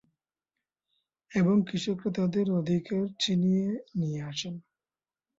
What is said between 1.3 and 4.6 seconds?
এবং কৃষকেরা তাদের অধিকার ছিনিয়ে নিয়ে আসেন।